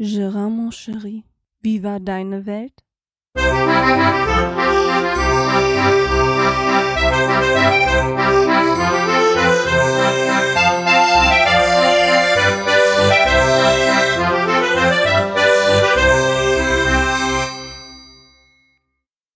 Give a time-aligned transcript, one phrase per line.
[0.00, 1.24] Gérard, mon chéri,
[1.60, 2.84] wie war deine Welt?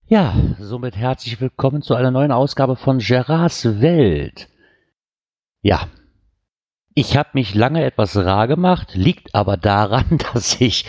[0.06, 4.48] Ja, somit herzlich willkommen zu einer neuen Ausgabe von Gerards Welt.
[5.60, 5.88] Ja,
[6.94, 10.86] ich habe mich lange etwas rar gemacht, liegt aber daran, dass ich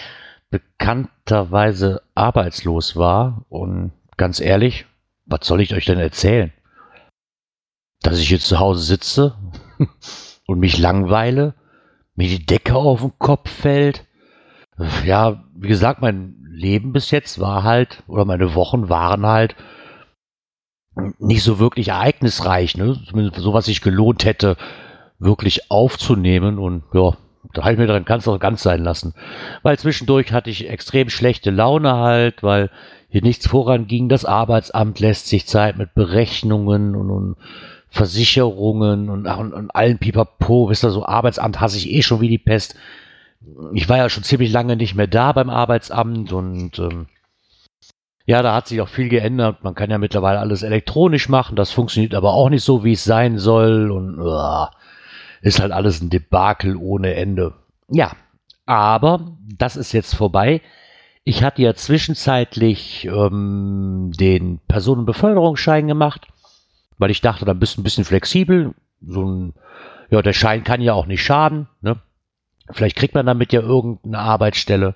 [0.49, 4.85] bekannterweise arbeitslos war und ganz ehrlich,
[5.25, 6.51] was soll ich euch denn erzählen?
[8.01, 9.35] Dass ich jetzt zu Hause sitze
[10.47, 11.55] und mich langweile,
[12.15, 14.05] mir die Decke auf den Kopf fällt.
[15.05, 19.55] Ja, wie gesagt, mein Leben bis jetzt war halt, oder meine Wochen waren halt
[21.17, 22.99] nicht so wirklich ereignisreich, ne?
[23.07, 24.57] Zumindest so, was sich gelohnt hätte,
[25.19, 26.59] wirklich aufzunehmen.
[26.59, 27.11] Und ja,
[27.53, 29.13] da habe ich mir dann ganz auch ganz sein lassen.
[29.61, 32.69] Weil zwischendurch hatte ich extrem schlechte Laune halt, weil
[33.09, 34.09] hier nichts voranging.
[34.09, 37.35] Das Arbeitsamt lässt sich Zeit mit Berechnungen und, und
[37.89, 40.69] Versicherungen und, und, und allen Pipapo.
[40.69, 42.75] Wisst ihr, so Arbeitsamt hasse ich eh schon wie die Pest
[43.73, 47.07] ich war ja schon ziemlich lange nicht mehr da beim Arbeitsamt und ähm,
[48.25, 49.63] ja, da hat sich auch viel geändert.
[49.63, 51.57] Man kann ja mittlerweile alles elektronisch machen.
[51.57, 53.91] Das funktioniert aber auch nicht so, wie es sein soll.
[53.91, 54.67] Und uh,
[55.43, 57.53] ist halt alles ein Debakel ohne Ende.
[57.89, 58.13] Ja,
[58.65, 60.61] aber das ist jetzt vorbei.
[61.25, 66.27] Ich hatte ja zwischenzeitlich ähm, den Personenbeförderungsschein gemacht,
[66.97, 68.73] weil ich dachte, dann bist du ein bisschen flexibel.
[69.05, 69.53] So ein,
[70.09, 71.67] ja, der Schein kann ja auch nicht schaden.
[71.81, 71.97] Ne?
[72.71, 74.95] Vielleicht kriegt man damit ja irgendeine Arbeitsstelle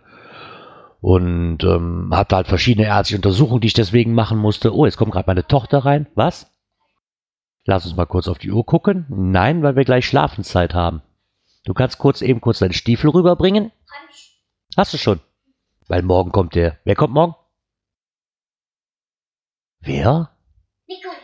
[1.02, 4.74] und ähm, hatte halt verschiedene ärztliche Untersuchungen, die ich deswegen machen musste.
[4.74, 6.08] Oh, jetzt kommt gerade meine Tochter rein.
[6.16, 6.50] Was?
[7.70, 9.06] Lass uns mal kurz auf die Uhr gucken.
[9.10, 11.02] Nein, weil wir gleich Schlafenszeit haben.
[11.66, 13.74] Du kannst kurz eben kurz deinen Stiefel rüberbringen.
[14.78, 15.20] Hast du schon?
[15.90, 16.78] Weil morgen kommt der.
[16.86, 17.36] Wer kommt morgen?
[19.82, 20.32] Wer?
[20.88, 21.18] Nikolaus.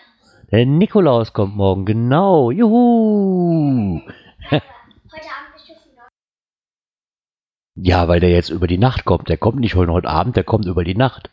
[0.51, 2.51] Der Nikolaus kommt morgen, genau.
[2.51, 4.01] Juhu.
[7.75, 9.29] Ja, weil der jetzt über die Nacht kommt.
[9.29, 11.29] Der kommt nicht heute Abend, der kommt über die Nacht.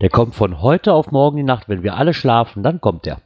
[0.00, 1.68] Der kommt von heute auf morgen die Nacht.
[1.68, 3.20] Wenn wir alle schlafen, dann kommt der.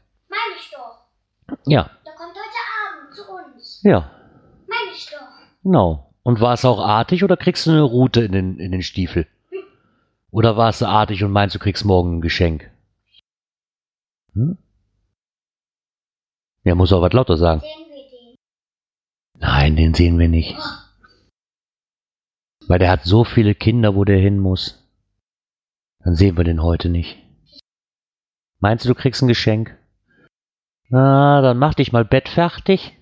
[1.66, 1.90] Ja.
[2.04, 3.80] Der kommt heute Abend zu uns.
[3.82, 4.10] Ja.
[4.66, 5.62] Meine ich doch.
[5.62, 6.12] Genau.
[6.22, 9.26] Und war es auch artig oder kriegst du eine Route in den, in den Stiefel?
[10.30, 12.70] Oder war es artig und meinst, du kriegst morgen ein Geschenk?
[14.34, 14.56] Hm?
[16.64, 17.60] Ja, muss auch was lauter sagen.
[17.60, 18.36] Sehen wir den.
[19.38, 20.56] Nein, den sehen wir nicht.
[20.58, 20.82] Oh.
[22.68, 24.88] Weil der hat so viele Kinder, wo der hin muss.
[25.98, 27.18] Dann sehen wir den heute nicht.
[28.60, 29.76] Meinst du, du kriegst ein Geschenk?
[30.92, 32.94] Na, dann mach dich mal Bett fertig.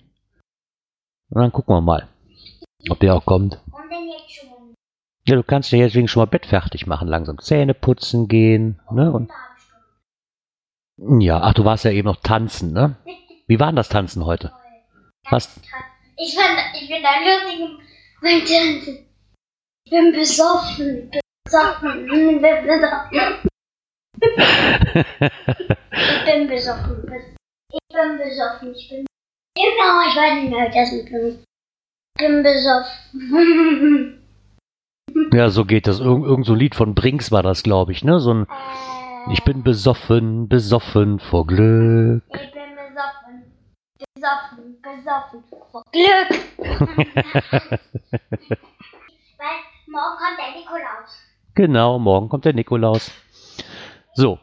[1.29, 2.07] Und dann gucken wir mal,
[2.89, 3.59] ob der auch kommt.
[5.27, 8.79] Ja, du kannst dir jetzt wegen schon mal Bett fertig machen, langsam Zähne putzen gehen,
[8.91, 9.11] ne?
[9.11, 9.29] Und
[11.21, 12.95] ja, ach, du warst ja eben noch tanzen, ne?
[13.47, 14.53] Wie war denn das Tanzen heute?
[15.29, 15.59] Was?
[16.15, 17.59] Ich fand, ich bin da lustig
[18.21, 19.05] beim Tanzen.
[19.83, 21.11] Ich bin besoffen.
[21.43, 22.05] Besoffen.
[22.05, 23.49] Ich bin besoffen.
[25.91, 27.35] Ich bin besoffen.
[27.91, 28.73] Ich bin besoffen.
[28.73, 29.05] Ich bin.
[29.53, 31.43] Genau, ich weiß nicht mehr, wie das mit bin.
[32.17, 34.17] Ich bin besoffen.
[35.33, 35.99] Ja, so geht das.
[35.99, 38.19] Irgend, irgend so ein Lied von Brinks war das, glaube ich, ne?
[38.21, 42.23] So ein Äh, Ich bin besoffen, besoffen vor Glück.
[42.33, 43.43] Ich bin besoffen.
[44.15, 45.43] Besoffen, besoffen.
[45.71, 46.29] Vor Glück.
[49.37, 49.57] Weil
[49.87, 51.19] morgen kommt der Nikolaus.
[51.55, 53.11] Genau, morgen kommt der Nikolaus.
[54.13, 54.39] So.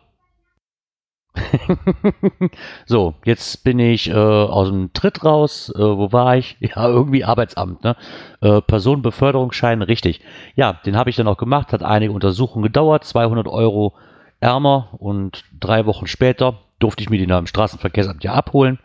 [2.87, 5.73] so, jetzt bin ich äh, aus dem Tritt raus.
[5.75, 6.57] Äh, wo war ich?
[6.69, 7.97] Ja, irgendwie Arbeitsamt, ne?
[8.41, 10.21] Äh, Personenbeförderungsschein, richtig.
[10.55, 13.95] Ja, den habe ich dann auch gemacht, hat einige Untersuchungen gedauert, 200 Euro
[14.41, 18.79] ärmer und drei Wochen später durfte ich mir den am Straßenverkehrsamt ja abholen.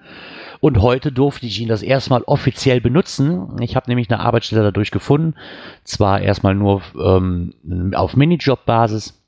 [0.60, 3.62] Und heute durfte ich ihn das erstmal offiziell benutzen.
[3.62, 5.36] Ich habe nämlich eine Arbeitsstelle dadurch gefunden.
[5.84, 9.22] Zwar erstmal nur ähm, auf Minijob-Basis,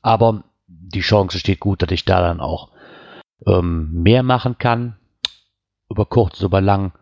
[0.00, 0.44] aber
[0.94, 2.70] die Chance steht gut, dass ich da dann auch
[3.46, 4.96] ähm, mehr machen kann.
[5.90, 6.92] Über kurz, über lang.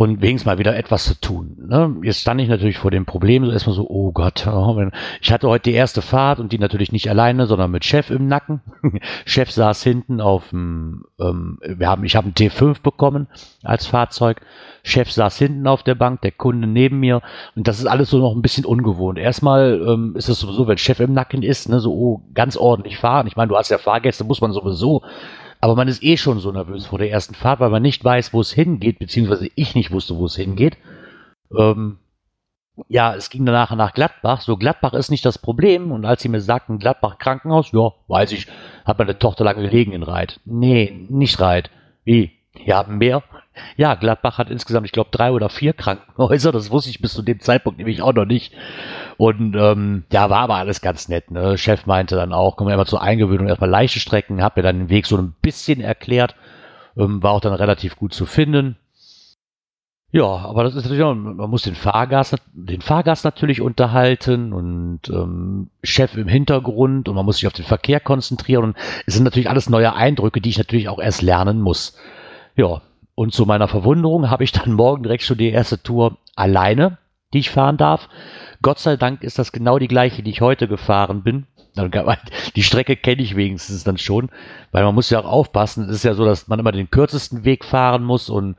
[0.00, 1.58] Und wenigstens mal wieder etwas zu tun.
[1.68, 1.94] Ne?
[2.02, 4.82] Jetzt stand ich natürlich vor dem Problem, so erstmal so, oh Gott, oh,
[5.20, 8.26] ich hatte heute die erste Fahrt und die natürlich nicht alleine, sondern mit Chef im
[8.26, 8.62] Nacken.
[9.26, 13.26] Chef saß hinten auf dem, ähm, wir haben, ich habe einen T5 bekommen
[13.62, 14.40] als Fahrzeug.
[14.84, 17.20] Chef saß hinten auf der Bank, der Kunde neben mir
[17.54, 19.18] und das ist alles so noch ein bisschen ungewohnt.
[19.18, 22.96] Erstmal ähm, ist es sowieso, wenn Chef im Nacken ist, ne, so oh, ganz ordentlich
[22.96, 23.26] fahren.
[23.26, 25.02] Ich meine, du hast ja Fahrgäste, muss man sowieso
[25.60, 28.32] aber man ist eh schon so nervös vor der ersten Fahrt, weil man nicht weiß,
[28.32, 30.78] wo es hingeht, beziehungsweise ich nicht wusste, wo es hingeht.
[31.56, 31.98] Ähm,
[32.88, 34.40] ja, es ging danach nach Gladbach.
[34.40, 35.92] So, Gladbach ist nicht das Problem.
[35.92, 38.46] Und als sie mir sagten, Gladbach Krankenhaus, ja, weiß ich,
[38.84, 40.40] hat meine Tochter lange gelegen in Reit.
[40.44, 41.70] Nee, nicht Reit.
[42.04, 42.32] Wie?
[42.58, 43.22] Die haben mehr?
[43.76, 46.52] Ja, Gladbach hat insgesamt, ich glaube, drei oder vier Krankenhäuser.
[46.52, 48.54] Das wusste ich bis zu dem Zeitpunkt nämlich auch noch nicht.
[49.16, 51.30] Und ähm, ja, war aber alles ganz nett.
[51.30, 51.58] Ne?
[51.58, 54.78] Chef meinte dann auch, kommen wir immer zur Eingewöhnung erstmal leichte Strecken, hab mir dann
[54.78, 56.36] den Weg so ein bisschen erklärt.
[56.96, 58.76] Ähm, war auch dann relativ gut zu finden.
[60.12, 65.02] Ja, aber das ist natürlich auch, man muss den Fahrgast, den Fahrgast natürlich unterhalten und
[65.08, 68.76] ähm, Chef im Hintergrund und man muss sich auf den Verkehr konzentrieren und
[69.06, 71.96] es sind natürlich alles neue Eindrücke, die ich natürlich auch erst lernen muss.
[72.56, 72.82] Ja,
[73.14, 76.98] und zu meiner Verwunderung habe ich dann morgen direkt schon die erste Tour alleine,
[77.32, 78.08] die ich fahren darf.
[78.62, 81.46] Gott sei Dank ist das genau die gleiche, die ich heute gefahren bin.
[82.56, 84.30] Die Strecke kenne ich wenigstens dann schon,
[84.72, 85.84] weil man muss ja auch aufpassen.
[85.84, 88.56] Es ist ja so, dass man immer den kürzesten Weg fahren muss und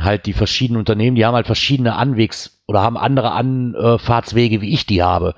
[0.00, 4.86] halt die verschiedenen Unternehmen, die haben halt verschiedene Anwegs oder haben andere Anfahrtswege, wie ich
[4.86, 5.34] die habe.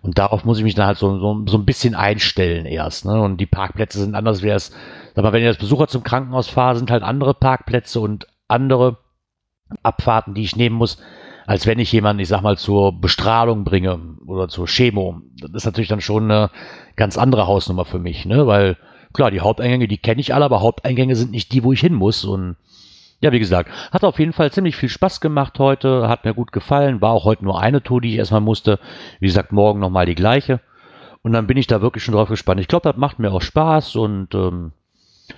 [0.00, 3.04] Und darauf muss ich mich dann halt so, so, so ein bisschen einstellen erst.
[3.04, 3.20] Ne?
[3.20, 4.72] Und die Parkplätze sind anders, wie es,
[5.24, 8.98] mal, wenn ihr als Besucher zum Krankenhaus fahrt, sind halt andere Parkplätze und andere
[9.82, 10.98] Abfahrten, die ich nehmen muss,
[11.46, 15.20] als wenn ich jemanden, ich sag mal, zur Bestrahlung bringe oder zur Chemo.
[15.40, 16.50] Das ist natürlich dann schon eine
[16.96, 18.46] ganz andere Hausnummer für mich, ne?
[18.46, 18.76] Weil,
[19.12, 21.94] klar, die Haupteingänge, die kenne ich alle, aber Haupteingänge sind nicht die, wo ich hin
[21.94, 22.24] muss.
[22.24, 22.56] Und
[23.20, 26.52] ja, wie gesagt, hat auf jeden Fall ziemlich viel Spaß gemacht heute, hat mir gut
[26.52, 28.78] gefallen, war auch heute nur eine Tour, die ich erstmal musste.
[29.20, 30.60] Wie gesagt, morgen nochmal die gleiche.
[31.22, 32.60] Und dann bin ich da wirklich schon drauf gespannt.
[32.60, 34.72] Ich glaube, das macht mir auch Spaß und ähm,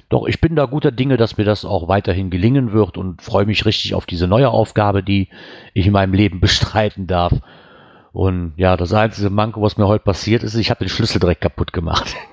[0.08, 3.46] doch, ich bin da guter Dinge, dass mir das auch weiterhin gelingen wird und freue
[3.46, 5.28] mich richtig auf diese neue Aufgabe, die
[5.74, 7.32] ich in meinem Leben bestreiten darf.
[8.12, 11.40] Und ja, das einzige Manko, was mir heute passiert ist, ich habe den Schlüssel direkt
[11.40, 12.14] kaputt gemacht.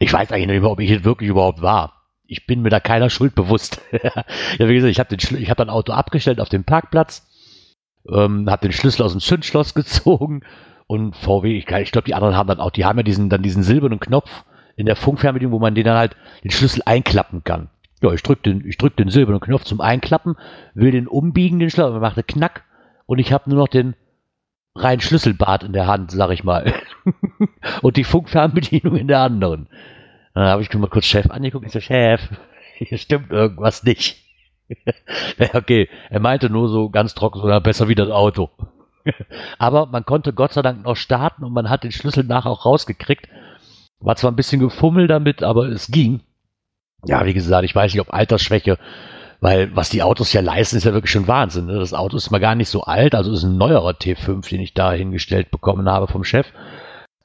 [0.00, 2.80] Ich weiß eigentlich nicht mehr, ob ich hier wirklich überhaupt war ich bin mir da
[2.80, 3.82] keiner Schuld bewusst.
[3.92, 7.28] ja, wie gesagt, ich habe hab ein Auto abgestellt auf dem Parkplatz,
[8.10, 10.42] ähm, habe den Schlüssel aus dem Zündschloss gezogen
[10.86, 13.42] und VW, ich, ich glaube, die anderen haben dann auch, die haben ja diesen, dann
[13.42, 14.44] diesen silbernen Knopf
[14.76, 17.68] in der Funkfernbedienung, wo man den dann halt den Schlüssel einklappen kann.
[18.02, 20.36] Ja, ich drücke den, drück den silbernen Knopf zum Einklappen,
[20.74, 22.64] will den umbiegen, den Schlüssel, macht einen Knack
[23.06, 23.94] und ich habe nur noch den
[24.74, 26.72] reinen Schlüsselbart in der Hand, sag ich mal.
[27.82, 29.68] und die Funkfernbedienung in der anderen.
[30.34, 31.66] Dann habe ich mal kurz Chef angeguckt.
[31.66, 32.20] Ich so, Chef,
[32.76, 34.22] hier stimmt irgendwas nicht.
[35.52, 38.50] okay, er meinte nur so ganz trocken, so, besser wie das Auto.
[39.58, 42.64] Aber man konnte Gott sei Dank noch starten und man hat den Schlüssel nachher auch
[42.64, 43.28] rausgekriegt.
[44.02, 46.20] War zwar ein bisschen gefummelt damit, aber es ging.
[47.04, 48.78] Ja, wie gesagt, ich weiß nicht, ob Altersschwäche,
[49.40, 51.66] weil was die Autos ja leisten, ist ja wirklich schon Wahnsinn.
[51.66, 51.78] Ne?
[51.78, 54.74] Das Auto ist mal gar nicht so alt, also ist ein neuerer T5, den ich
[54.74, 56.46] da hingestellt bekommen habe vom Chef.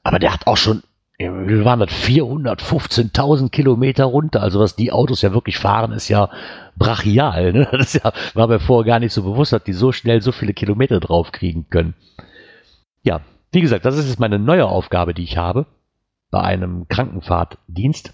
[0.02, 0.82] Aber der hat auch schon
[1.20, 4.40] wir waren das 415.000 Kilometer runter.
[4.40, 6.30] Also was die Autos ja wirklich fahren, ist ja
[6.76, 7.52] brachial.
[7.52, 7.68] Ne?
[7.72, 10.54] Das ja, war mir vorher gar nicht so bewusst, dass die so schnell so viele
[10.54, 11.94] Kilometer draufkriegen können.
[13.02, 13.20] Ja,
[13.50, 15.66] wie gesagt, das ist jetzt meine neue Aufgabe, die ich habe
[16.30, 18.12] bei einem Krankenfahrtdienst.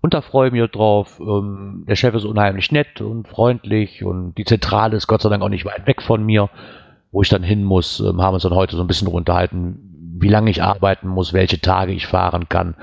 [0.00, 1.20] Und da freue ich mich drauf.
[1.20, 5.42] Ähm, der Chef ist unheimlich nett und freundlich und die Zentrale ist Gott sei Dank
[5.42, 6.50] auch nicht weit weg von mir,
[7.10, 8.00] wo ich dann hin muss.
[8.00, 11.60] Ähm, haben uns dann heute so ein bisschen unterhalten, wie lange ich arbeiten muss, welche
[11.60, 12.74] Tage ich fahren kann,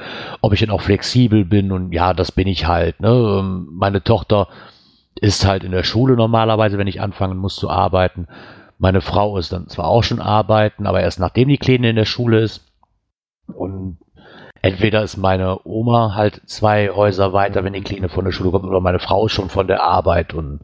[0.42, 3.00] ob ich dann auch flexibel bin und ja, das bin ich halt.
[3.00, 3.10] Ne?
[3.10, 4.48] Ähm, meine Tochter
[5.20, 8.28] ist halt in der Schule normalerweise, wenn ich anfangen muss zu arbeiten.
[8.78, 12.06] Meine Frau ist dann zwar auch schon arbeiten, aber erst nachdem die Kleine in der
[12.06, 12.62] Schule ist.
[13.48, 13.98] Und
[14.66, 18.66] entweder ist meine Oma halt zwei Häuser weiter, wenn die Kleine von der Schule kommt,
[18.66, 20.60] oder meine Frau ist schon von der Arbeit und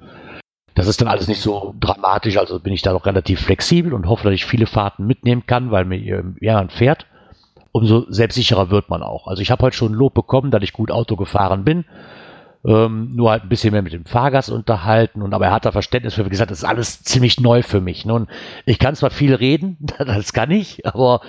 [0.73, 4.07] das ist dann alles nicht so dramatisch, also bin ich da noch relativ flexibel und
[4.07, 5.97] hoffe, dass ich viele Fahrten mitnehmen kann, weil mir
[6.39, 7.05] jemand fährt.
[7.73, 9.27] Umso selbstsicherer wird man auch.
[9.27, 11.85] Also ich habe heute schon Lob bekommen, dass ich gut Auto gefahren bin.
[12.65, 15.71] Ähm, nur halt ein bisschen mehr mit dem Fahrgast unterhalten und aber er hat da
[15.71, 18.05] Verständnis für, wie gesagt, das ist alles ziemlich neu für mich.
[18.05, 18.13] Ne?
[18.13, 18.29] Und
[18.65, 21.21] ich kann zwar viel reden, das kann ich, aber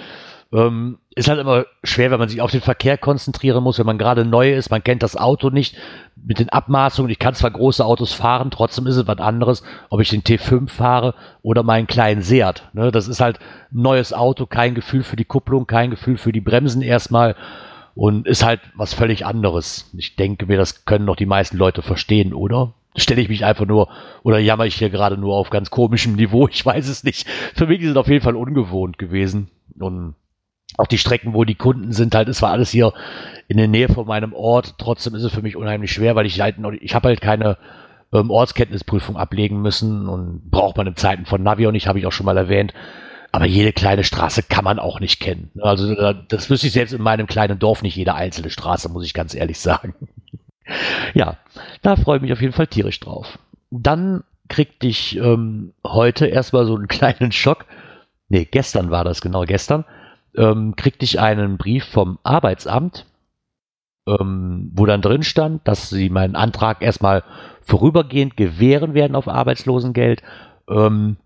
[0.52, 3.98] ähm, ist halt immer schwer, wenn man sich auf den Verkehr konzentrieren muss, wenn man
[3.98, 5.76] gerade neu ist, man kennt das Auto nicht
[6.14, 7.10] mit den Abmaßungen.
[7.10, 10.68] Ich kann zwar große Autos fahren, trotzdem ist es was anderes, ob ich den T5
[10.68, 12.68] fahre oder meinen kleinen Seat.
[12.74, 13.38] Ne, das ist halt
[13.70, 17.34] neues Auto, kein Gefühl für die Kupplung, kein Gefühl für die Bremsen erstmal
[17.94, 19.90] und ist halt was völlig anderes.
[19.96, 22.74] Ich denke mir, das können doch die meisten Leute verstehen, oder?
[22.94, 23.88] Stelle ich mich einfach nur
[24.22, 26.46] oder jammer ich hier gerade nur auf ganz komischem Niveau?
[26.48, 27.26] Ich weiß es nicht.
[27.54, 30.14] Für mich ist es auf jeden Fall ungewohnt gewesen und
[30.78, 32.92] auch die Strecken, wo die Kunden sind, halt, es war alles hier
[33.48, 34.74] in der Nähe von meinem Ort.
[34.78, 37.58] Trotzdem ist es für mich unheimlich schwer, weil ich halt noch, ich habe halt keine
[38.12, 42.06] ähm, Ortskenntnisprüfung ablegen müssen und braucht man in Zeiten von Navi und ich habe ich
[42.06, 42.72] auch schon mal erwähnt.
[43.34, 45.50] Aber jede kleine Straße kann man auch nicht kennen.
[45.60, 45.94] Also
[46.28, 49.34] das wüsste ich selbst in meinem kleinen Dorf nicht jede einzelne Straße, muss ich ganz
[49.34, 49.94] ehrlich sagen.
[51.14, 51.38] ja,
[51.80, 53.38] da freue ich mich auf jeden Fall tierisch drauf.
[53.70, 57.64] Dann kriegte ich ähm, heute erstmal so einen kleinen Schock.
[58.28, 59.86] Nee, gestern war das, genau gestern.
[60.36, 63.06] Ähm, kriegte ich einen Brief vom Arbeitsamt,
[64.06, 67.22] ähm, wo dann drin stand, dass sie meinen Antrag erstmal
[67.60, 70.22] vorübergehend gewähren werden auf Arbeitslosengeld.
[70.68, 71.16] Ähm,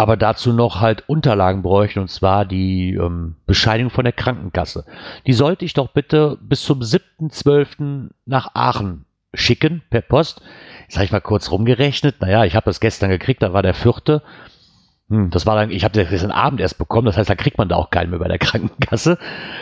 [0.00, 4.86] aber dazu noch halt Unterlagen bräuchten, und zwar die ähm, Bescheinigung von der Krankenkasse.
[5.26, 8.08] Die sollte ich doch bitte bis zum 7.12.
[8.24, 9.04] nach Aachen
[9.34, 10.40] schicken, per Post.
[10.84, 12.20] Jetzt habe ich mal kurz rumgerechnet.
[12.22, 14.22] Naja, ich habe das gestern gekriegt, da war der vierte.
[15.10, 17.58] Hm, das war dann, ich habe das gestern Abend erst bekommen, das heißt, da kriegt
[17.58, 19.18] man da auch keinen mehr bei der Krankenkasse.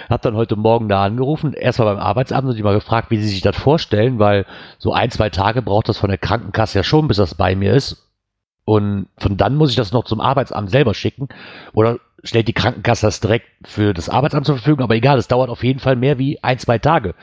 [0.08, 3.28] Hab dann heute Morgen da angerufen, erstmal beim Arbeitsamt und die mal gefragt, wie sie
[3.28, 4.44] sich das vorstellen, weil
[4.78, 7.72] so ein, zwei Tage braucht das von der Krankenkasse ja schon, bis das bei mir
[7.72, 8.04] ist.
[8.66, 11.28] Und von dann muss ich das noch zum Arbeitsamt selber schicken.
[11.72, 14.84] Oder stellt die Krankenkasse das direkt für das Arbeitsamt zur Verfügung.
[14.84, 17.14] Aber egal, es dauert auf jeden Fall mehr wie ein, zwei Tage.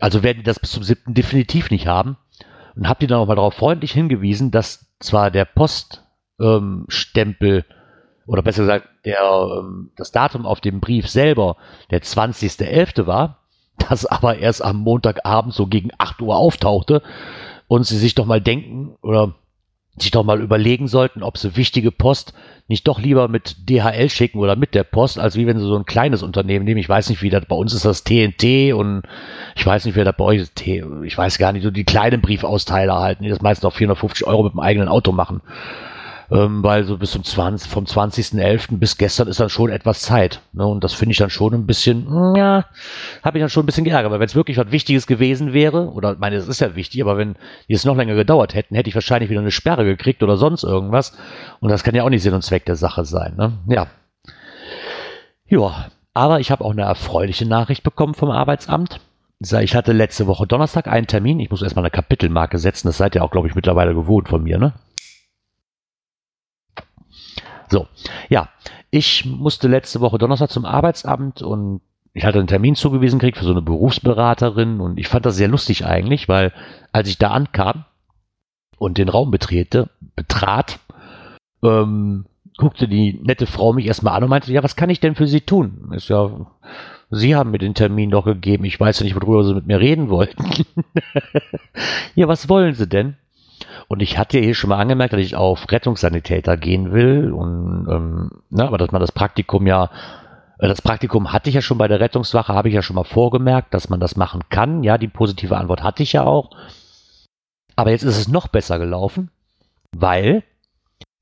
[0.00, 1.14] Also werden die das bis zum 7.
[1.14, 2.16] definitiv nicht haben.
[2.74, 6.03] Und habe die dann auch mal darauf freundlich hingewiesen, dass zwar der Poststempel
[6.40, 6.86] ähm,
[8.26, 11.56] oder besser gesagt der, ähm, das Datum auf dem Brief selber
[11.90, 13.06] der 20.11.
[13.06, 13.38] war,
[13.88, 17.02] das aber erst am Montagabend so gegen 8 Uhr auftauchte
[17.68, 19.34] und sie sich doch mal denken oder
[19.96, 22.34] sich doch mal überlegen sollten, ob sie wichtige Post
[22.66, 25.76] nicht doch lieber mit DHL schicken oder mit der Post, als wie wenn sie so
[25.76, 26.80] ein kleines Unternehmen nehmen.
[26.80, 29.02] Ich weiß nicht, wie das bei uns ist, das TNT und
[29.54, 30.60] ich weiß nicht, wer das bei euch ist.
[30.60, 34.42] Ich weiß gar nicht, so die kleinen Briefausteiler halten, die das meistens auf 450 Euro
[34.42, 35.42] mit dem eigenen Auto machen
[36.30, 38.78] ähm, weil so bis zum 20, vom 20.11.
[38.78, 40.40] bis gestern ist dann schon etwas Zeit.
[40.52, 40.66] Ne?
[40.66, 42.64] Und das finde ich dann schon ein bisschen, mm, ja,
[43.22, 45.90] habe ich dann schon ein bisschen geärgert, weil wenn es wirklich was Wichtiges gewesen wäre,
[45.90, 47.36] oder ich meine, es ist ja wichtig, aber wenn
[47.68, 50.64] die es noch länger gedauert hätten, hätte ich wahrscheinlich wieder eine Sperre gekriegt oder sonst
[50.64, 51.16] irgendwas.
[51.60, 53.34] Und das kann ja auch nicht Sinn und Zweck der Sache sein.
[53.36, 53.52] Ne?
[53.68, 53.86] Ja.
[55.46, 59.00] Ja, aber ich habe auch eine erfreuliche Nachricht bekommen vom Arbeitsamt.
[59.40, 61.40] Ich hatte letzte Woche Donnerstag einen Termin.
[61.40, 62.88] Ich muss erstmal eine Kapitelmarke setzen.
[62.88, 64.72] Das seid ihr auch, glaube ich, mittlerweile gewohnt von mir, ne?
[67.68, 67.86] So,
[68.28, 68.48] ja,
[68.90, 71.80] ich musste letzte Woche Donnerstag zum Arbeitsamt und
[72.12, 75.48] ich hatte einen Termin zugewiesen gekriegt für so eine Berufsberaterin und ich fand das sehr
[75.48, 76.52] lustig eigentlich, weil
[76.92, 77.84] als ich da ankam
[78.78, 80.78] und den Raum betrete, betrat,
[81.62, 85.16] ähm, guckte die nette Frau mich erstmal an und meinte, ja, was kann ich denn
[85.16, 85.90] für Sie tun?
[85.92, 86.30] Ist ja,
[87.10, 89.80] Sie haben mir den Termin doch gegeben, ich weiß ja nicht, worüber Sie mit mir
[89.80, 90.44] reden wollten.
[92.14, 93.16] ja, was wollen Sie denn?
[93.88, 97.32] Und ich hatte hier schon mal angemerkt, dass ich auf Rettungssanitäter gehen will.
[97.32, 99.90] Und ähm, na, aber dass man das Praktikum ja,
[100.58, 103.04] äh, das Praktikum hatte ich ja schon bei der Rettungswache, habe ich ja schon mal
[103.04, 104.82] vorgemerkt, dass man das machen kann.
[104.82, 106.50] Ja, die positive Antwort hatte ich ja auch.
[107.76, 109.30] Aber jetzt ist es noch besser gelaufen,
[109.92, 110.44] weil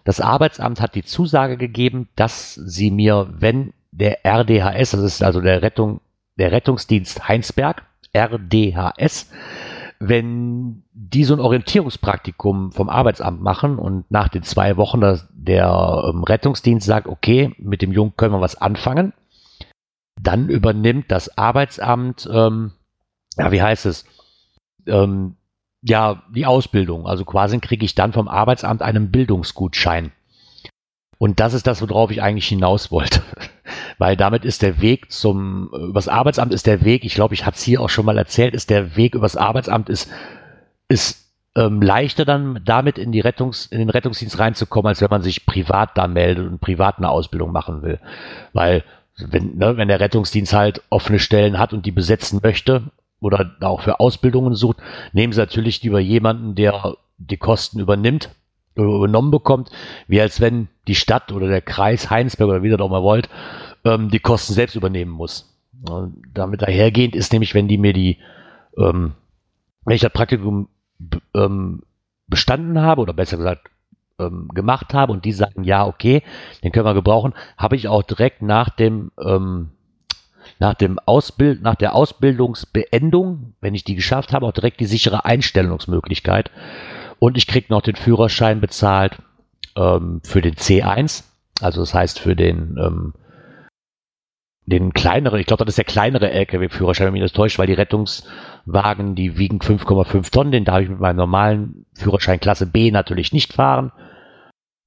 [0.05, 5.41] das Arbeitsamt hat die Zusage gegeben, dass sie mir, wenn der RDHS, das ist also
[5.41, 6.01] der Rettung,
[6.39, 7.85] der Rettungsdienst Heinsberg,
[8.15, 9.31] RDHS,
[10.09, 15.01] wenn die so ein Orientierungspraktikum vom Arbeitsamt machen und nach den zwei Wochen
[15.33, 19.13] der ähm, Rettungsdienst sagt, okay, mit dem Jungen können wir was anfangen,
[20.21, 22.73] dann übernimmt das Arbeitsamt, ähm,
[23.39, 24.05] ja, wie heißt es,
[24.87, 25.37] ähm,
[25.83, 27.07] ja, die Ausbildung.
[27.07, 30.11] Also quasi kriege ich dann vom Arbeitsamt einen Bildungsgutschein.
[31.19, 33.23] Und das ist das, worauf ich eigentlich hinaus wollte.
[33.99, 37.57] Weil damit ist der Weg zum, übers Arbeitsamt ist der Weg, ich glaube, ich hatte
[37.57, 40.11] es hier auch schon mal erzählt, ist der Weg übers Arbeitsamt ist,
[40.89, 41.23] ist
[41.55, 45.47] ähm, leichter dann damit in die Rettungs, in den Rettungsdienst reinzukommen, als wenn man sich
[45.47, 47.99] privat da meldet und privat eine Ausbildung machen will.
[48.53, 48.85] Weil,
[49.19, 52.85] wenn, ne, wenn der Rettungsdienst halt offene Stellen hat und die besetzen möchte
[53.21, 54.79] oder auch für Ausbildungen sucht,
[55.13, 58.31] nehmen sie natürlich lieber jemanden, der die Kosten übernimmt
[58.75, 59.71] übernommen bekommt,
[60.09, 63.03] wie als wenn die Stadt oder der Kreis Heinsberg oder wie ihr das auch mal
[63.03, 63.29] wollt,
[63.85, 65.49] ähm, die Kosten selbst übernehmen muss.
[65.89, 68.19] Und damit dahergehend ist nämlich, wenn die mir die,
[68.79, 69.13] ähm,
[69.85, 70.69] wenn ich das Praktikum
[71.35, 71.83] ähm,
[72.29, 73.69] bestanden habe oder besser gesagt
[74.19, 76.23] ähm, gemacht habe und die sagen, ja, okay,
[76.63, 79.71] den können wir gebrauchen, habe ich auch direkt nach dem ähm,
[80.59, 85.25] nach dem Ausbild, nach der Ausbildungsbeendung, wenn ich die geschafft habe, auch direkt die sichere
[85.25, 86.51] Einstellungsmöglichkeit.
[87.19, 89.19] Und ich kriege noch den Führerschein bezahlt
[89.77, 91.25] ähm, für den C1.
[91.61, 93.15] Also das heißt für den, ähm,
[94.67, 97.73] den kleineren, ich glaube, das ist der kleinere LKW-Führerschein, wenn mich das täuscht, weil die
[97.73, 103.33] Rettungswagen, die wiegen 5,5 Tonnen, den darf ich mit meinem normalen Führerschein Klasse B natürlich
[103.33, 103.93] nicht fahren.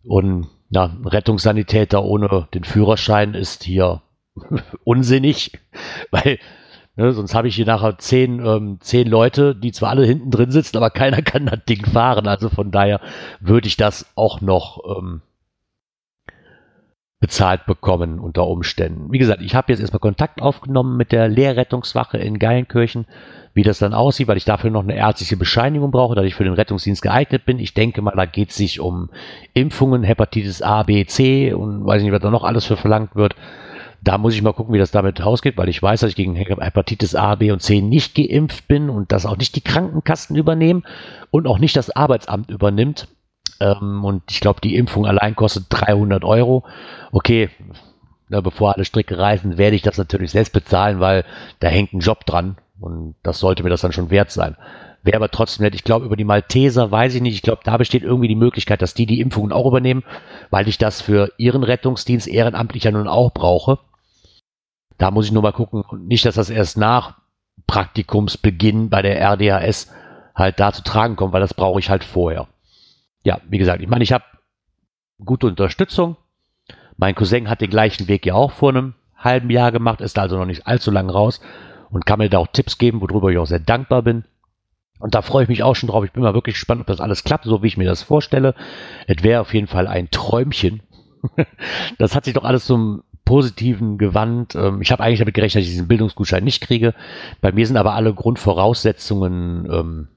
[0.03, 4.01] Und ja, Rettungssanitäter ohne den Führerschein ist hier
[4.83, 5.59] unsinnig,
[6.11, 6.39] weil
[6.97, 10.51] Ne, sonst habe ich hier nachher zehn, ähm, zehn Leute, die zwar alle hinten drin
[10.51, 12.25] sitzen, aber keiner kann das Ding fahren.
[12.25, 13.01] Also von daher
[13.41, 15.21] würde ich das auch noch, ähm,
[17.19, 19.11] bezahlt bekommen unter Umständen.
[19.11, 23.07] Wie gesagt, ich habe jetzt erstmal Kontakt aufgenommen mit der Lehrrettungswache in Geilenkirchen,
[23.53, 26.43] wie das dann aussieht, weil ich dafür noch eine ärztliche Bescheinigung brauche, dass ich für
[26.43, 27.57] den Rettungsdienst geeignet bin.
[27.57, 29.09] Ich denke mal, da geht es sich um
[29.53, 33.35] Impfungen, Hepatitis A, B, C und weiß nicht, was da noch alles für verlangt wird.
[34.03, 36.35] Da muss ich mal gucken, wie das damit ausgeht, weil ich weiß, dass ich gegen
[36.35, 40.83] Hepatitis A, B und C nicht geimpft bin und dass auch nicht die Krankenkassen übernehmen
[41.31, 43.07] und auch nicht das Arbeitsamt übernimmt.
[43.59, 46.63] Ähm, und ich glaube, die Impfung allein kostet 300 Euro.
[47.11, 47.49] Okay,
[48.27, 51.25] na, bevor alle Stricke reißen, werde ich das natürlich selbst bezahlen, weil
[51.59, 54.57] da hängt ein Job dran und das sollte mir das dann schon wert sein.
[55.03, 55.75] Wäre aber trotzdem nett.
[55.75, 57.35] Ich glaube, über die Malteser weiß ich nicht.
[57.35, 60.03] Ich glaube, da besteht irgendwie die Möglichkeit, dass die die Impfungen auch übernehmen,
[60.49, 63.77] weil ich das für ihren Rettungsdienst ehrenamtlich ja nun auch brauche.
[64.97, 65.83] Da muss ich nur mal gucken.
[66.07, 67.19] Nicht, dass das erst nach
[67.67, 69.91] Praktikumsbeginn bei der RDAS
[70.33, 72.47] halt da zu tragen kommt, weil das brauche ich halt vorher
[73.25, 74.23] ja, wie gesagt, ich meine, ich habe
[75.23, 76.15] gute Unterstützung.
[76.95, 80.37] Mein Cousin hat den gleichen Weg ja auch vor einem halben Jahr gemacht, ist also
[80.37, 81.41] noch nicht allzu lang raus
[81.89, 84.25] und kann mir da auch Tipps geben, worüber ich auch sehr dankbar bin.
[84.99, 86.05] Und da freue ich mich auch schon drauf.
[86.05, 88.53] Ich bin mal wirklich gespannt, ob das alles klappt, so wie ich mir das vorstelle.
[89.07, 90.83] Es wäre auf jeden Fall ein Träumchen.
[91.97, 94.53] das hat sich doch alles zum Positiven gewandt.
[94.53, 96.93] Ähm, ich habe eigentlich damit gerechnet, dass ich diesen Bildungsgutschein nicht kriege.
[97.41, 100.07] Bei mir sind aber alle Grundvoraussetzungen ähm,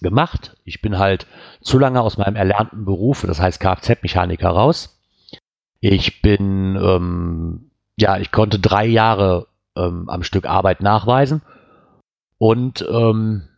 [0.00, 0.56] gemacht.
[0.64, 1.26] Ich bin halt
[1.60, 5.00] zu lange aus meinem erlernten Beruf, das heißt Kfz-Mechaniker, raus.
[5.80, 11.42] Ich bin, ähm, ja, ich konnte drei Jahre ähm, am Stück Arbeit nachweisen.
[12.38, 13.48] Und ähm,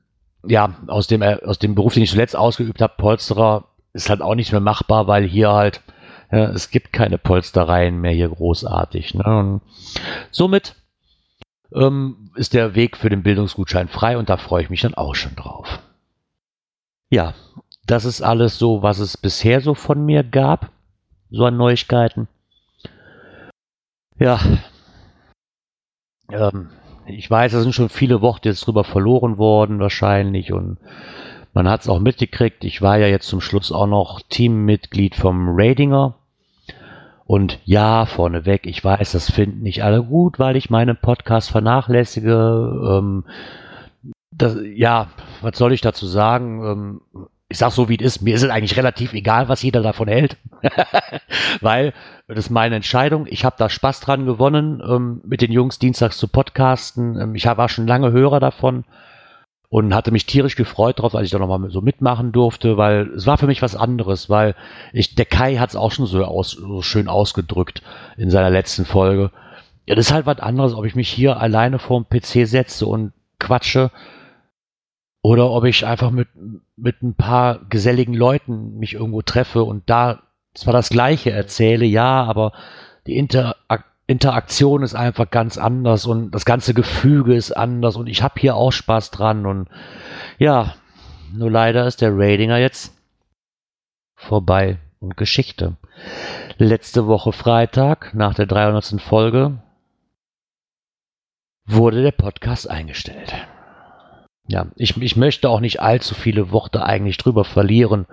[0.47, 4.23] ja, aus dem, äh, aus dem Beruf, den ich zuletzt ausgeübt habe, Polsterer, ist halt
[4.23, 5.83] auch nicht mehr machbar, weil hier halt,
[6.31, 9.15] ja, es gibt keine Polstereien mehr hier großartig.
[9.15, 9.25] Ne?
[9.25, 9.61] Und
[10.31, 10.77] somit
[11.75, 15.15] ähm, ist der Weg für den Bildungsgutschein frei und da freue ich mich dann auch
[15.15, 15.81] schon drauf.
[17.11, 17.35] Ja,
[17.87, 20.71] das ist alles so, was es bisher so von mir gab,
[21.31, 22.29] so an Neuigkeiten.
[24.19, 24.38] Ja,
[26.31, 26.71] ähm,
[27.07, 30.79] ich weiß, da sind schon viele Worte jetzt drüber verloren worden wahrscheinlich und
[31.52, 32.64] man hat es auch mitgekriegt.
[32.64, 36.14] Ich war ja jetzt zum Schluss auch noch Teammitglied vom Radinger.
[37.26, 42.99] Und ja, vorneweg, ich weiß, das finden nicht alle gut, weil ich meinen Podcast vernachlässige.
[42.99, 43.25] Ähm,
[44.31, 45.09] das, ja,
[45.41, 46.65] was soll ich dazu sagen?
[46.65, 48.23] Ähm, ich sag so, wie es ist.
[48.23, 50.37] Mir ist es eigentlich relativ egal, was jeder davon hält.
[51.61, 51.93] Weil
[52.29, 53.27] das ist meine Entscheidung.
[53.29, 57.21] Ich habe da Spaß dran gewonnen, ähm, mit den Jungs dienstags zu podcasten.
[57.21, 58.85] Ähm, ich war schon lange Hörer davon
[59.69, 63.27] und hatte mich tierisch gefreut drauf, als ich da nochmal so mitmachen durfte, weil es
[63.27, 64.55] war für mich was anderes, weil
[64.93, 67.83] ich, der Kai hat es auch schon so, aus, so schön ausgedrückt
[68.17, 69.31] in seiner letzten Folge.
[69.87, 73.13] Ja, das ist halt was anderes, ob ich mich hier alleine vorm PC setze und
[73.40, 73.90] quatsche
[75.22, 76.29] oder ob ich einfach mit,
[76.76, 80.22] mit ein paar geselligen Leuten mich irgendwo treffe und da
[80.55, 82.53] zwar das Gleiche erzähle, ja, aber
[83.07, 83.57] die Interak
[84.07, 88.57] Interaktion ist einfach ganz anders und das ganze Gefüge ist anders und ich habe hier
[88.57, 89.68] auch Spaß dran und
[90.37, 90.74] ja,
[91.33, 92.92] nur leider ist der Ratinger jetzt
[94.16, 95.76] vorbei und Geschichte.
[96.59, 99.00] Letzte Woche Freitag, nach der 300.
[99.00, 99.62] Folge,
[101.72, 103.35] wurde der Podcast eingestellt.
[104.48, 108.06] Ja, ich, ich möchte auch nicht allzu viele Worte eigentlich drüber verlieren.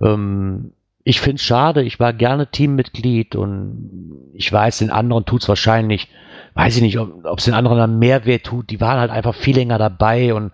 [0.00, 0.72] Ähm,
[1.04, 5.48] ich finde es schade, ich war gerne Teammitglied und ich weiß, den anderen tut es
[5.48, 6.08] wahrscheinlich,
[6.54, 8.70] weiß ich nicht, ob es den anderen dann mehr weh tut.
[8.70, 10.52] Die waren halt einfach viel länger dabei und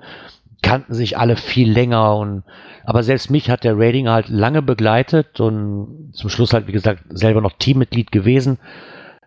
[0.62, 2.42] kannten sich alle viel länger und
[2.84, 7.04] aber selbst mich hat der Rating halt lange begleitet und zum Schluss halt, wie gesagt,
[7.10, 8.58] selber noch Teammitglied gewesen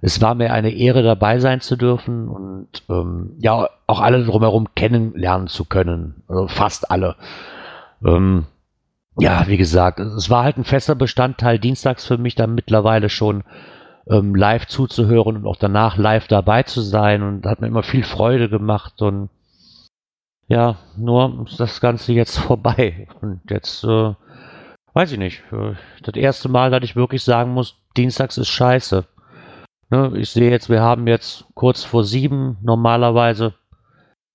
[0.02, 4.70] es war mir eine Ehre, dabei sein zu dürfen und ähm, ja, auch alle drumherum
[4.76, 6.24] kennenlernen zu können.
[6.28, 7.16] Also fast alle.
[8.04, 8.46] Ähm,
[9.20, 13.44] ja, wie gesagt, es war halt ein fester Bestandteil dienstags für mich dann mittlerweile schon
[14.10, 18.04] ähm, live zuzuhören und auch danach live dabei zu sein und hat mir immer viel
[18.04, 19.30] Freude gemacht und
[20.48, 24.14] ja, nur ist das Ganze jetzt vorbei und jetzt äh,
[24.94, 25.44] weiß ich nicht.
[25.52, 29.06] Äh, das erste Mal, dass ich wirklich sagen muss, dienstags ist scheiße.
[29.92, 32.58] Ne, ich sehe jetzt, wir haben jetzt kurz vor sieben.
[32.62, 33.54] Normalerweise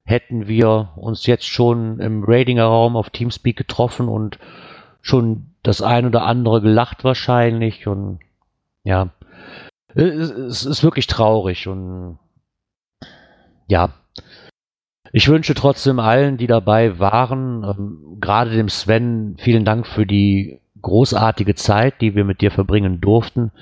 [0.05, 4.39] hätten wir uns jetzt schon im Ratinger Raum auf Teamspeak getroffen und
[5.01, 7.87] schon das ein oder andere gelacht wahrscheinlich.
[7.87, 8.21] Und
[8.85, 9.09] ja,
[9.95, 12.19] es, ist wirklich traurig und
[13.67, 13.95] ja.
[15.13, 20.61] Ich wünsche trotzdem allen, die dabei waren, ähm, gerade dem Sven, vielen Dank für die
[20.83, 23.53] großartige Zeit, die wir mit dir verbringen durften.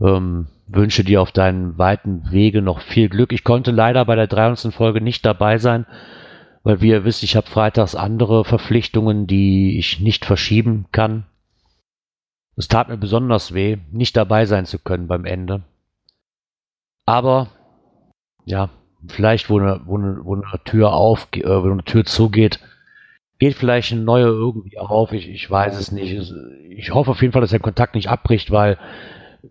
[0.00, 3.32] Ähm, wünsche dir auf deinen weiten Wege noch viel Glück.
[3.32, 4.72] Ich konnte leider bei der 300.
[4.72, 5.86] Folge nicht dabei sein,
[6.62, 11.26] weil wie ihr wisst, ich habe freitags andere Verpflichtungen, die ich nicht verschieben kann.
[12.56, 15.62] Es tat mir besonders weh, nicht dabei sein zu können beim Ende.
[17.06, 17.48] Aber,
[18.44, 18.70] ja,
[19.08, 22.60] vielleicht, wo eine, wo eine, wo eine Tür auf, äh, wo eine Tür zugeht,
[23.38, 25.12] geht vielleicht eine neue irgendwie auf.
[25.12, 26.32] Ich, ich weiß es nicht.
[26.70, 28.78] Ich hoffe auf jeden Fall, dass der Kontakt nicht abbricht, weil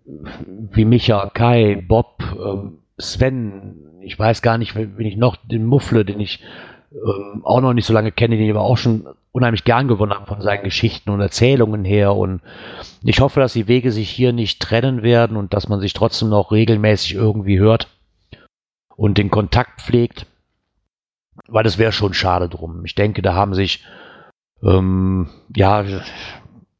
[0.05, 6.05] wie Micha, Kai, Bob, ähm, Sven, ich weiß gar nicht, wenn ich noch den Muffle,
[6.05, 6.41] den ich
[6.91, 10.13] ähm, auch noch nicht so lange kenne, den ich aber auch schon unheimlich gern gewonnen
[10.13, 12.15] habe von seinen Geschichten und Erzählungen her.
[12.15, 12.41] Und
[13.03, 16.29] ich hoffe, dass die Wege sich hier nicht trennen werden und dass man sich trotzdem
[16.29, 17.87] noch regelmäßig irgendwie hört
[18.95, 20.27] und den Kontakt pflegt.
[21.47, 22.85] Weil das wäre schon schade drum.
[22.85, 23.83] Ich denke, da haben sich
[24.61, 25.83] ähm, ja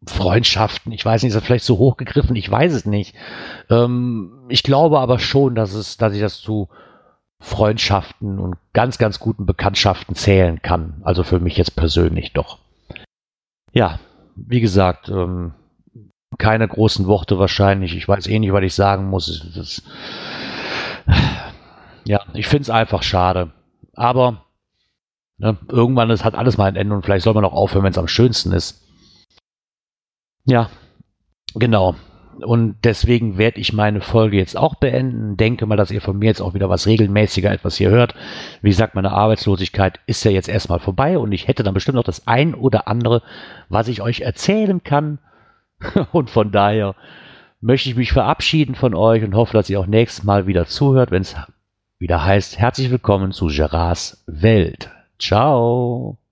[0.08, 3.16] Freundschaften, ich weiß nicht, ist das vielleicht so hochgegriffen, ich weiß es nicht.
[3.70, 6.70] Ähm, ich glaube aber schon, dass es, dass ich das zu
[7.40, 11.02] Freundschaften und ganz, ganz guten Bekanntschaften zählen kann.
[11.04, 12.60] Also für mich jetzt persönlich doch.
[13.74, 14.00] Ja,
[14.36, 15.54] wie gesagt, ähm,
[16.38, 17.96] keine großen Worte wahrscheinlich.
[17.96, 19.52] Ich weiß eh nicht, was ich sagen muss.
[19.56, 19.84] Das,
[22.06, 23.52] ja, ich finde es einfach schade.
[23.94, 24.46] Aber
[25.38, 27.92] ne, irgendwann ist, hat alles mal ein Ende und vielleicht soll man auch aufhören, wenn
[27.92, 28.82] es am schönsten ist.
[30.46, 30.70] Ja,
[31.56, 31.96] genau.
[32.42, 35.38] Und deswegen werde ich meine Folge jetzt auch beenden.
[35.38, 38.16] Denke mal, dass ihr von mir jetzt auch wieder was regelmäßiger etwas hier hört.
[38.62, 42.04] Wie gesagt, meine Arbeitslosigkeit ist ja jetzt erstmal vorbei und ich hätte dann bestimmt noch
[42.04, 43.22] das ein oder andere,
[43.70, 45.20] was ich euch erzählen kann.
[46.12, 46.96] Und von daher
[47.60, 51.12] möchte ich mich verabschieden von euch und hoffe, dass ihr auch nächstes Mal wieder zuhört,
[51.12, 51.36] wenn es
[51.98, 54.90] wieder heißt, herzlich willkommen zu Gerards Welt.
[55.20, 56.23] Ciao.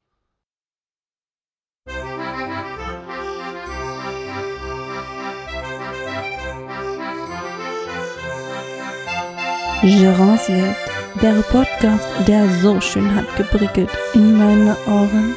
[9.84, 10.76] Gérance Welt,
[11.24, 15.34] der Podcast, der so schön hat geprickelt in meine Ohren.